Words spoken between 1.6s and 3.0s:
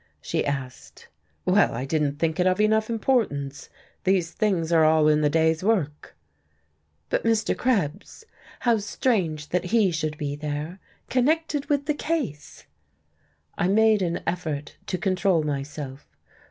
I didn't think it of enough